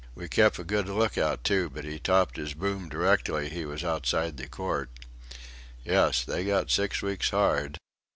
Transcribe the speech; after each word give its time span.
We 0.15 0.27
kept 0.27 0.57
a 0.57 0.63
good 0.63 0.89
look 0.89 1.15
out, 1.19 1.43
too 1.43 1.69
but 1.69 1.83
he 1.85 1.99
topped 1.99 2.35
his 2.37 2.55
boom 2.55 2.89
directly 2.89 3.49
he 3.49 3.65
was 3.65 3.83
outside 3.83 4.35
the 4.35 4.47
court.... 4.47 4.89
Yes. 5.85 6.23
They 6.25 6.43
got 6.43 6.71
six 6.71 7.03
weeks' 7.03 7.29
hard...." 7.29 7.77